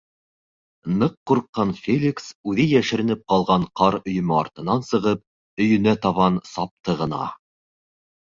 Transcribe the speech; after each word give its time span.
Ныҡ 1.01 1.11
ҡурҡҡан 1.31 1.73
Феликс 1.79 2.29
үҙе 2.51 2.63
йәшеренеп 2.77 3.21
ҡалған 3.33 3.67
ҡар 3.81 3.97
өйөмө 3.99 4.39
артынан 4.39 4.81
сығып 4.89 5.63
өйөнә 5.65 5.93
табан 6.07 6.41
сапты 6.53 6.97
ғына. 7.03 7.21